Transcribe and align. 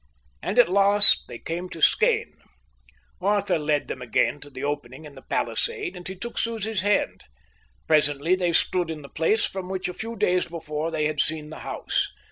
And 0.41 0.57
at 0.57 0.67
last 0.67 1.25
they 1.27 1.37
came 1.37 1.69
to 1.69 1.79
Skene. 1.79 2.33
Arthur 3.21 3.59
led 3.59 3.87
them 3.87 4.01
again 4.01 4.39
to 4.39 4.49
the 4.49 4.63
opening 4.63 5.05
in 5.05 5.13
the 5.13 5.21
palisade, 5.21 5.95
and 5.95 6.07
he 6.07 6.15
took 6.15 6.39
Susie's 6.39 6.81
hand. 6.81 7.25
Presently 7.85 8.33
they 8.33 8.51
stood 8.51 8.89
in 8.89 9.03
the 9.03 9.09
place 9.09 9.45
from 9.45 9.69
which 9.69 9.87
a 9.87 9.93
few 9.93 10.15
days 10.15 10.47
before 10.47 10.89
they 10.89 11.05
had 11.05 11.19
seen 11.19 11.51
the 11.51 11.59
house. 11.59 12.11